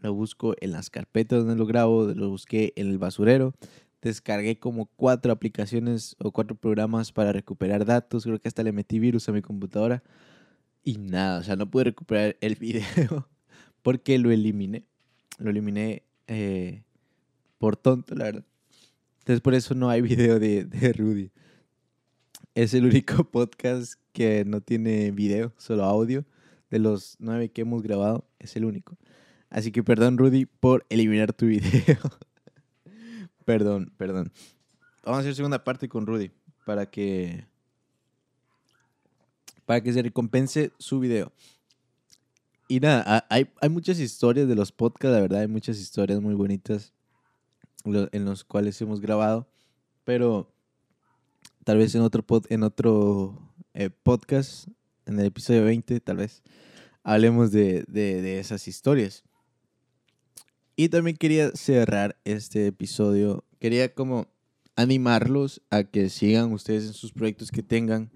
[0.00, 3.54] Lo busco en las carpetas donde lo grabo, lo busqué en el basurero.
[4.00, 8.24] Descargué como cuatro aplicaciones o cuatro programas para recuperar datos.
[8.24, 10.02] Creo que hasta le metí virus a mi computadora.
[10.84, 13.28] Y nada, o sea, no pude recuperar el video
[13.82, 14.84] porque lo eliminé.
[15.38, 16.82] Lo eliminé eh,
[17.58, 18.44] por tonto, la verdad.
[19.20, 21.30] Entonces por eso no hay video de, de Rudy.
[22.54, 26.24] Es el único podcast que no tiene video, solo audio.
[26.70, 28.96] De los nueve que hemos grabado, es el único.
[29.50, 31.98] Así que perdón, Rudy, por eliminar tu video.
[33.44, 34.32] perdón, perdón.
[35.04, 36.30] Vamos a hacer segunda parte con Rudy
[36.64, 37.46] para que
[39.66, 41.32] para que se recompense su video.
[42.68, 46.34] Y nada, hay, hay muchas historias de los podcasts, la verdad, hay muchas historias muy
[46.34, 46.92] bonitas
[47.84, 49.48] en los cuales hemos grabado,
[50.04, 50.50] pero
[51.64, 54.68] tal vez en otro, pod, en otro eh, podcast,
[55.06, 56.42] en el episodio 20, tal vez,
[57.02, 59.24] hablemos de, de, de esas historias.
[60.76, 64.28] Y también quería cerrar este episodio, quería como
[64.76, 68.10] animarlos a que sigan ustedes en sus proyectos que tengan,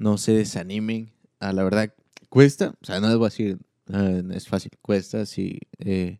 [0.00, 1.94] no se desanimen, a la verdad
[2.30, 3.58] cuesta, o sea, no a decir,
[3.92, 6.18] ah, es fácil, cuesta, sí, eh,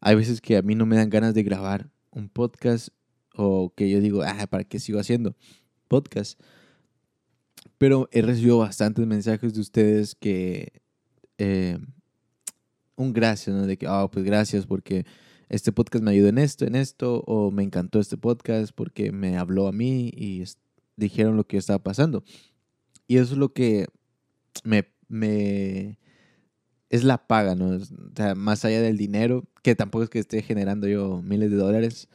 [0.00, 2.90] hay veces que a mí no me dan ganas de grabar un podcast
[3.34, 5.34] o que yo digo, ah, ¿para qué sigo haciendo
[5.88, 6.38] podcast?
[7.78, 10.82] Pero he recibido bastantes mensajes de ustedes que,
[11.38, 11.78] eh,
[12.96, 13.66] un gracias.
[13.66, 15.06] De que, oh, pues gracias porque
[15.48, 19.38] este podcast me ayudó en esto, en esto, o me encantó este podcast porque me
[19.38, 20.44] habló a mí y
[20.96, 22.24] dijeron lo que estaba pasando.
[23.12, 23.84] Y eso es lo que
[24.64, 25.98] me, me
[26.88, 27.76] es la paga, ¿no?
[27.76, 27.80] O
[28.16, 32.08] sea, más allá del dinero, que tampoco es que esté generando yo miles de dólares,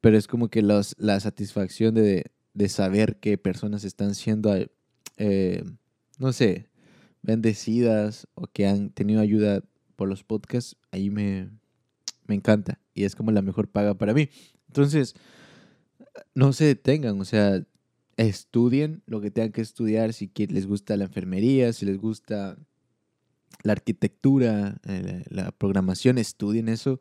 [0.00, 4.54] pero es como que los, la satisfacción de, de saber que personas están siendo,
[5.18, 5.62] eh,
[6.18, 6.70] no sé,
[7.20, 9.60] bendecidas o que han tenido ayuda
[9.94, 11.50] por los podcasts, ahí me,
[12.26, 14.30] me encanta y es como la mejor paga para mí.
[14.68, 15.16] Entonces,
[16.34, 17.62] no se detengan, o sea,
[18.16, 22.56] estudien lo que tengan que estudiar, si les gusta la enfermería, si les gusta
[23.62, 27.00] la arquitectura, eh, la programación, estudien eso.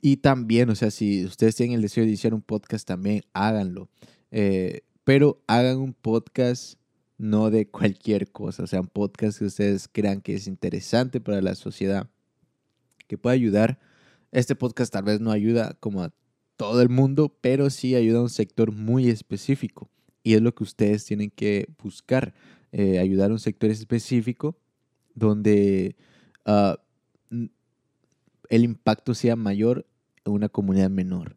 [0.00, 3.88] Y también, o sea, si ustedes tienen el deseo de iniciar un podcast, también háganlo.
[4.30, 6.78] Eh, pero hagan un podcast
[7.16, 11.42] no de cualquier cosa, o sea, un podcast que ustedes crean que es interesante para
[11.42, 12.08] la sociedad,
[13.08, 13.80] que pueda ayudar.
[14.30, 16.12] Este podcast tal vez no ayuda como a
[16.58, 19.88] todo el mundo, pero sí ayuda a un sector muy específico.
[20.24, 22.34] Y es lo que ustedes tienen que buscar,
[22.72, 24.58] eh, ayudar a un sector específico
[25.14, 25.96] donde
[26.44, 26.78] ah,
[27.30, 29.86] el impacto sea mayor
[30.24, 31.36] en una comunidad menor.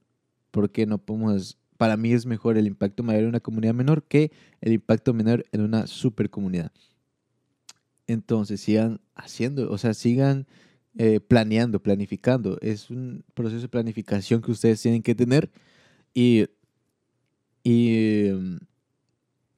[0.50, 4.32] Porque no podemos, para mí es mejor el impacto mayor en una comunidad menor que
[4.60, 6.72] el impacto menor en una super comunidad.
[8.08, 10.48] Entonces sigan haciendo, o sea, sigan
[10.98, 12.58] eh, planeando, planificando.
[12.62, 15.50] Es un proceso de planificación que ustedes tienen que tener
[16.14, 16.46] y,
[17.64, 18.30] y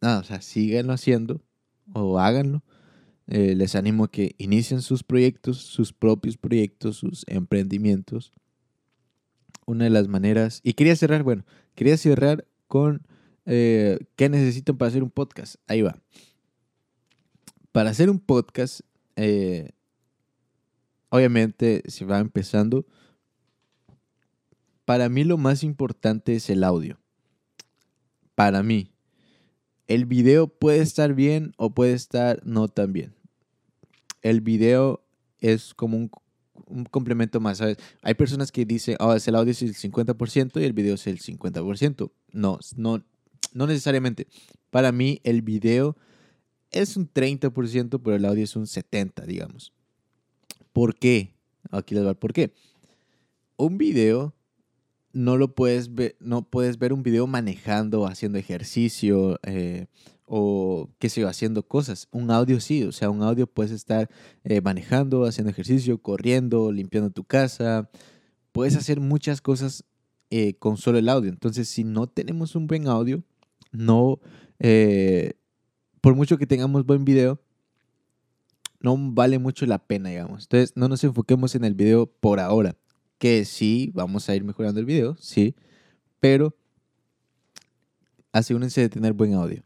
[0.02, 1.42] nada, o sea, síganlo haciendo
[1.94, 2.64] o háganlo
[3.28, 8.34] eh, les animo a que inicien sus proyectos, sus propios proyectos, sus emprendimientos.
[9.66, 13.08] Una de las maneras, y quería cerrar, bueno, quería cerrar con
[13.46, 15.56] eh, qué necesitan para hacer un podcast.
[15.68, 15.98] Ahí va.
[17.72, 18.82] Para hacer un podcast,
[21.14, 22.88] obviamente se va empezando.
[24.84, 27.00] Para mí lo más importante es el audio.
[28.34, 28.92] Para mí,
[29.86, 33.14] el video puede estar bien o puede estar no tan bien.
[34.24, 35.06] El video
[35.38, 37.62] es como un, complemento más.
[38.02, 41.20] Hay personas que dicen, oh, el audio es el 50% y el video es el
[41.20, 42.12] 50%.
[42.32, 43.06] No, no,
[43.54, 44.26] no necesariamente.
[44.72, 45.96] Para mí el video
[46.72, 49.74] es un 30%, pero el audio es un 70%, digamos.
[50.74, 51.36] ¿Por qué?
[51.72, 52.54] Aquí les va por qué.
[53.58, 54.34] Un video
[55.14, 59.86] no lo puedes ver, no puedes ver un video manejando, haciendo ejercicio eh,
[60.26, 62.08] o qué sé yo, haciendo cosas.
[62.12, 64.10] Un audio sí, o sea, un audio puedes estar
[64.44, 67.90] eh, manejando, haciendo ejercicio, corriendo, limpiando tu casa.
[68.52, 69.86] Puedes hacer muchas cosas
[70.32, 71.30] eh, con solo el audio.
[71.30, 73.24] Entonces, si no tenemos un buen audio,
[73.72, 74.20] no,
[76.02, 77.43] por mucho que tengamos buen video,
[78.84, 80.44] no vale mucho la pena, digamos.
[80.44, 82.76] Entonces, no nos enfoquemos en el video por ahora
[83.24, 85.56] que sí, vamos a ir mejorando el video, sí,
[86.20, 86.54] pero
[88.34, 89.64] asegúrense de tener buen audio.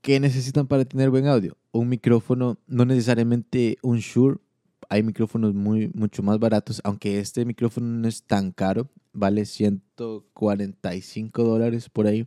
[0.00, 1.56] ¿Qué necesitan para tener buen audio?
[1.70, 4.40] Un micrófono, no necesariamente un Shure,
[4.88, 11.44] hay micrófonos muy, mucho más baratos, aunque este micrófono no es tan caro, vale 145
[11.44, 12.26] dólares por ahí.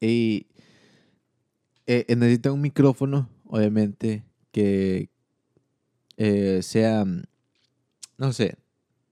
[0.00, 0.48] Y
[1.86, 5.10] eh, necesita un micrófono, obviamente, que
[6.16, 7.04] eh, sea
[8.18, 8.56] no sé,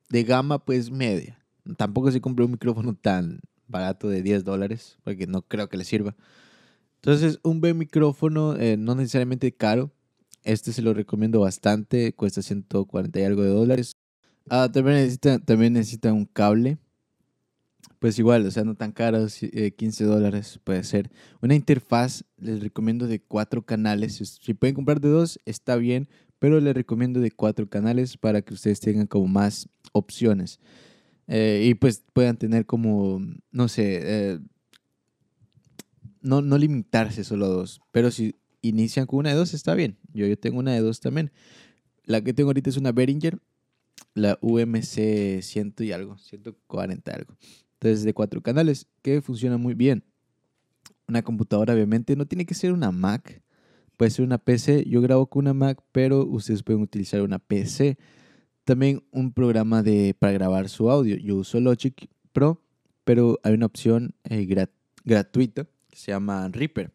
[0.08, 1.38] de gama pues media.
[1.76, 5.84] Tampoco se compré un micrófono tan barato de 10 dólares, porque no creo que le
[5.84, 6.16] sirva.
[6.96, 9.90] Entonces, un buen micrófono, eh, no necesariamente caro.
[10.44, 13.96] Este se lo recomiendo bastante, cuesta 140 y algo de dólares.
[14.50, 16.78] Ah, también, necesita, también necesita un cable.
[17.98, 19.38] Pues igual, o sea, no tan caros,
[19.76, 21.10] 15 dólares puede ser.
[21.40, 24.38] Una interfaz les recomiendo de cuatro canales.
[24.40, 28.54] Si pueden comprar de dos, está bien, pero les recomiendo de cuatro canales para que
[28.54, 30.58] ustedes tengan como más opciones.
[31.28, 33.20] Eh, y pues puedan tener como,
[33.52, 34.38] no sé, eh,
[36.20, 37.80] no, no limitarse solo a dos.
[37.92, 39.98] Pero si inician con una de dos, está bien.
[40.12, 41.30] Yo, yo tengo una de dos también.
[42.04, 43.38] La que tengo ahorita es una Behringer,
[44.14, 47.36] la UMC 100 y algo, 140 algo.
[47.82, 50.04] Entonces, de cuatro canales, que funciona muy bien.
[51.08, 53.42] Una computadora, obviamente, no tiene que ser una Mac,
[53.96, 54.84] puede ser una PC.
[54.88, 57.98] Yo grabo con una Mac, pero ustedes pueden utilizar una PC.
[58.62, 61.16] También un programa de, para grabar su audio.
[61.16, 62.62] Yo uso Logic Pro,
[63.02, 64.46] pero hay una opción eh,
[65.04, 66.92] gratuita que se llama Reaper.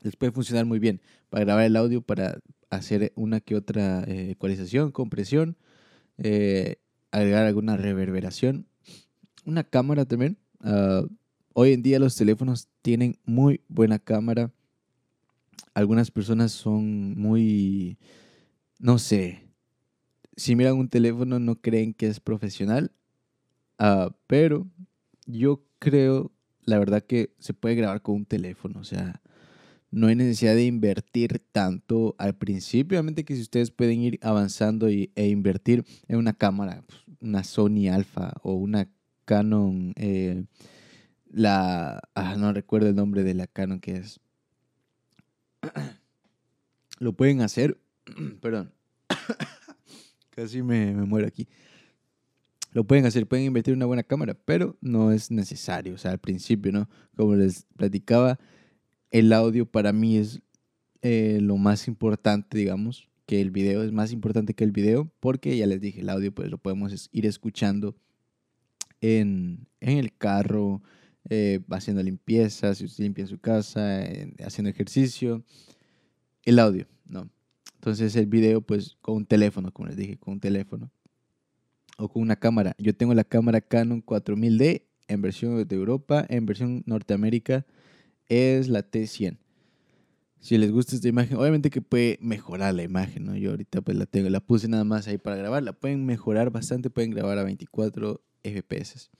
[0.00, 4.32] Les puede funcionar muy bien para grabar el audio, para hacer una que otra eh,
[4.32, 5.56] ecualización, compresión,
[6.18, 6.78] eh,
[7.12, 8.66] agregar alguna reverberación.
[9.44, 10.38] Una cámara también.
[10.60, 11.02] Ah,
[11.54, 14.52] hoy en día los teléfonos tienen muy buena cámara.
[15.74, 17.98] Algunas personas son muy,
[18.78, 19.48] no sé,
[20.36, 22.92] si miran un teléfono no creen que es profesional,
[23.78, 24.66] uh, pero
[25.26, 26.32] yo creo,
[26.64, 29.22] la verdad que se puede grabar con un teléfono, o sea,
[29.90, 34.90] no hay necesidad de invertir tanto al principio, obviamente que si ustedes pueden ir avanzando
[34.90, 38.88] y, e invertir en una cámara, pues, una Sony Alpha o una
[39.32, 40.44] Canon, eh,
[41.30, 44.20] la, ah, no recuerdo el nombre de la Canon que es,
[46.98, 47.80] lo pueden hacer,
[48.42, 48.74] perdón.
[50.36, 51.48] Casi me, muero aquí.
[52.72, 55.94] Lo pueden hacer, pueden invertir una buena cámara, pero no es necesario.
[55.94, 56.90] O sea, al principio, ¿no?
[57.16, 58.38] Como les platicaba,
[59.10, 60.42] el audio para mí es
[61.00, 65.56] eh, lo más importante, digamos, que el video es más importante que el video, porque
[65.56, 67.96] ya les dije, el audio pues lo podemos ir escuchando
[69.02, 70.82] en, el carro,
[71.28, 74.00] eh, haciendo limpieza, si usted limpia en su casa,
[74.44, 75.44] haciendo ejercicio.
[76.44, 77.28] El audio, ¿no?
[77.74, 80.90] Entonces el video, pues con un teléfono, como les dije, con un teléfono.
[81.98, 82.74] O con una cámara.
[82.78, 87.66] Yo tengo la cámara Canon 4000D en versión de Europa, en versión Norteamérica
[88.28, 89.38] es la T100.
[90.40, 93.36] Si les gusta esta imagen, obviamente que puede mejorar la imagen, ¿no?
[93.36, 96.50] Yo ahorita pues la tengo, la puse nada más ahí para grabar, la pueden mejorar
[96.50, 99.10] bastante, pueden grabar a 24 FPS.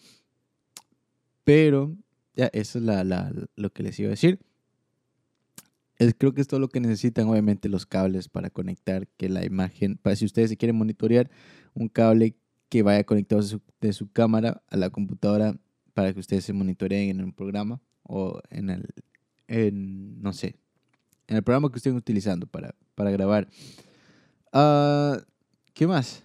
[1.44, 1.96] Pero
[2.35, 4.38] ya, eso es la, lo que les iba a decir
[6.11, 9.96] creo que es todo lo que necesitan, obviamente, los cables para conectar, que la imagen,
[9.96, 11.30] para si ustedes se quieren monitorear,
[11.74, 12.37] un cable
[12.68, 13.42] que vaya conectado
[13.80, 15.56] de su, cámara a la computadora
[15.94, 18.88] para que ustedes se monitoreen en un programa o en el,
[19.46, 20.56] en, no sé,
[21.28, 23.48] en el programa que estén utilizando para, para grabar.
[24.52, 25.20] Uh,
[25.74, 26.24] ¿Qué más?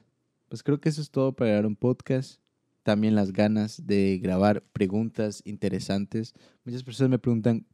[0.49, 2.41] Pues creo que eso es todo para grabar un podcast.
[2.88, 6.34] También las ganas de grabar preguntas interesantes.
[6.63, 7.65] Muchas personas me preguntan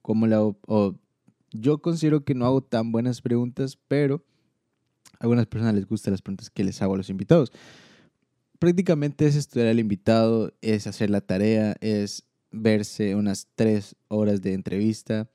[0.00, 0.94] cómo la o
[1.50, 4.24] yo considero que no hago tan buenas preguntas, pero
[5.18, 7.52] a algunas personas les gustan las preguntas que les hago a los invitados.
[8.58, 14.54] Prácticamente es estudiar al invitado, es hacer la tarea, es verse unas tres horas de
[14.54, 15.28] entrevista.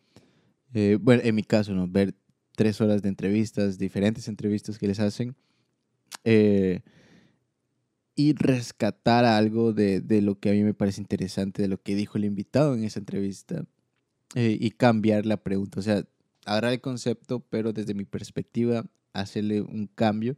[0.73, 1.87] Eh, bueno, en mi caso, ¿no?
[1.87, 2.15] Ver
[2.55, 5.35] tres horas de entrevistas, diferentes entrevistas que les hacen.
[6.23, 6.81] Eh,
[8.15, 11.95] y rescatar algo de, de, lo que a mí me parece interesante, de lo que
[11.95, 13.65] dijo el invitado en esa entrevista.
[14.35, 15.79] Eh, y cambiar la pregunta.
[15.79, 16.05] O sea,
[16.45, 20.35] agarrar el concepto, pero desde mi perspectiva, hacerle un cambio.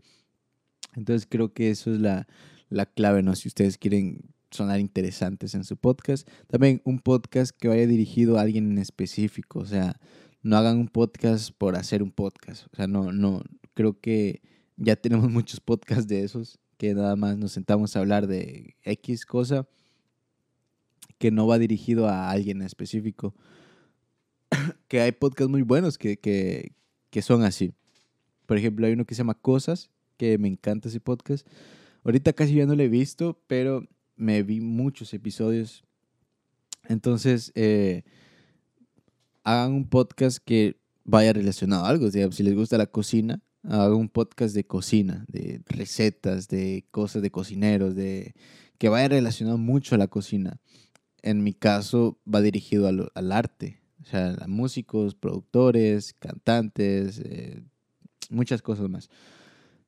[0.95, 2.27] Entonces creo que eso es la,
[2.69, 3.35] la clave, ¿no?
[3.35, 6.27] Si ustedes quieren sonar interesantes en su podcast.
[6.47, 9.59] También un podcast que vaya dirigido a alguien en específico.
[9.59, 9.99] O sea,
[10.41, 12.67] no hagan un podcast por hacer un podcast.
[12.73, 14.41] O sea, no, no, creo que
[14.77, 19.25] ya tenemos muchos podcasts de esos que nada más nos sentamos a hablar de X
[19.25, 19.67] cosa
[21.17, 23.33] que no va dirigido a alguien en específico.
[24.87, 26.73] que hay podcasts muy buenos que, que,
[27.09, 27.73] que son así.
[28.45, 31.47] Por ejemplo, hay uno que se llama Cosas, que me encanta ese podcast.
[32.03, 35.83] Ahorita casi ya no lo he visto, pero me vi muchos episodios.
[36.87, 38.03] Entonces, eh,
[39.43, 42.09] hagan un podcast que vaya relacionado a algo.
[42.11, 47.31] si les gusta la cocina, hagan un podcast de cocina, de recetas, de cosas de
[47.31, 48.33] cocineros, de
[48.77, 50.59] que vaya relacionado mucho a la cocina.
[51.21, 57.63] En mi caso, va dirigido al, al arte, o sea, músicos, productores, cantantes, eh,
[58.29, 59.09] muchas cosas más.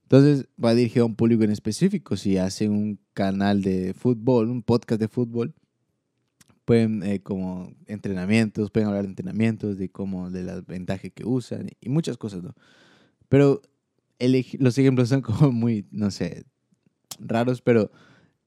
[0.03, 2.15] Entonces va dirigido a un público en específico.
[2.15, 5.53] Si hacen un canal de fútbol, un podcast de fútbol,
[6.65, 11.69] pueden eh, como entrenamientos, pueden hablar de entrenamientos, de cómo, de las ventajas que usan
[11.79, 12.55] y muchas cosas, ¿no?
[13.29, 13.61] Pero
[14.59, 16.45] los ejemplos son como muy, no sé,
[17.19, 17.91] raros, pero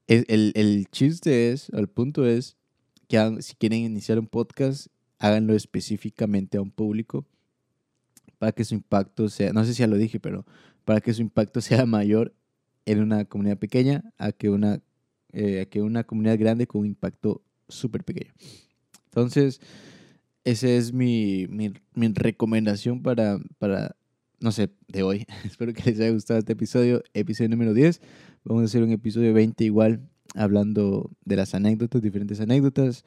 [0.07, 2.57] el, el chiste es, el punto es
[3.07, 4.87] que si quieren iniciar un podcast,
[5.19, 7.25] háganlo específicamente a un público
[8.39, 10.45] para que su impacto sea, no sé si ya lo dije, pero
[10.83, 12.33] para que su impacto sea mayor
[12.85, 14.81] en una comunidad pequeña a que una,
[15.31, 18.33] eh, que una comunidad grande con un impacto súper pequeño.
[19.05, 19.61] Entonces,
[20.43, 23.95] esa es mi, mi, mi recomendación para, para,
[24.41, 25.25] no sé, de hoy.
[25.45, 28.01] Espero que les haya gustado este episodio, episodio número 10.
[28.43, 33.03] Vamos a hacer un episodio 20 igual, hablando de las anécdotas, diferentes anécdotas.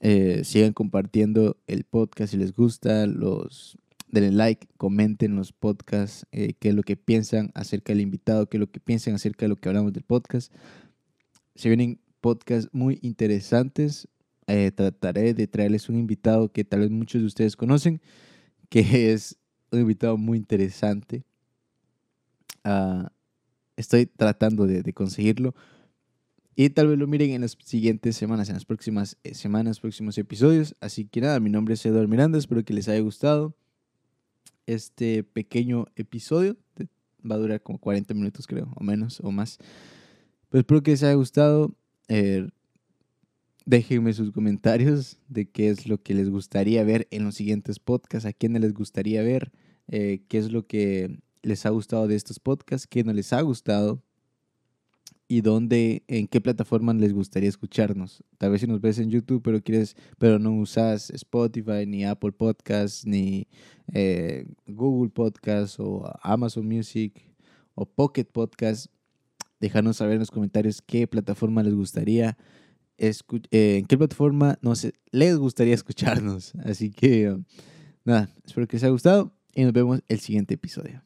[0.00, 3.76] Eh, sigan compartiendo el podcast si les gusta, los
[4.08, 8.58] denle like, comenten los podcasts, eh, qué es lo que piensan acerca del invitado, qué
[8.58, 10.52] es lo que piensan acerca de lo que hablamos del podcast.
[11.54, 14.08] Se vienen podcasts muy interesantes.
[14.46, 18.00] Eh, trataré de traerles un invitado que tal vez muchos de ustedes conocen,
[18.68, 19.38] que es
[19.72, 21.24] un invitado muy interesante.
[22.64, 23.06] Uh,
[23.76, 25.54] estoy tratando de, conseguirlo.
[26.54, 30.18] Y tal vez lo miren en las siguientes semanas, en las próximas eh, semanas, próximos
[30.18, 30.76] episodios.
[30.80, 33.54] Así que nada, mi nombre es Eduardo Miranda, espero que les haya gustado
[34.66, 36.56] este pequeño episodio.
[37.28, 39.58] Va a durar como 40 minutos creo, o menos, o más.
[40.50, 41.74] Pues espero que les haya gustado.
[42.08, 42.48] Eh,
[43.66, 48.26] déjenme sus comentarios de qué es lo que les gustaría ver en los siguientes podcasts,
[48.26, 49.52] a quiénes les gustaría ver,
[49.88, 53.40] eh, qué es lo que les ha gustado de estos podcasts, qué no les ha
[53.40, 54.02] gustado
[55.28, 58.22] y dónde, en qué plataforma les gustaría escucharnos.
[58.38, 62.32] Tal vez si nos ves en YouTube, pero quieres, pero no usas Spotify, ni Apple
[62.32, 63.48] Podcasts, ni
[63.92, 67.24] eh, Google Podcasts o Amazon Music
[67.74, 68.90] o Pocket Podcasts,
[69.58, 72.36] déjanos saber en los comentarios qué plataforma les gustaría
[73.02, 76.52] eh, en qué plataforma no sé, les gustaría escucharnos.
[76.64, 77.36] Así que
[78.04, 81.02] nada, espero que les haya gustado y nos vemos el siguiente episodio.